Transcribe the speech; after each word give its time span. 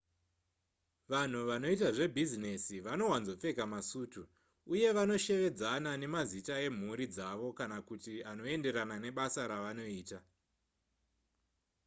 vanhu 1.11 1.39
vanoita 1.49 1.87
zvebhizinesi 1.97 2.75
vanowanzopfeka 2.87 3.63
masutu 3.73 4.21
uye 4.73 4.89
vanoshevedzana 4.97 5.91
nemazita 6.01 6.55
emhuri 6.67 7.05
dzavo 7.13 7.47
kana 7.59 7.77
kuti 7.87 8.13
anoenderana 8.31 8.95
nebasa 9.03 9.41
ravanoita 9.51 10.19